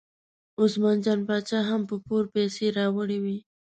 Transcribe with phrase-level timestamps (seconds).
[0.61, 3.37] عثمان جان باچا هم په پور پیسې راوړې وې.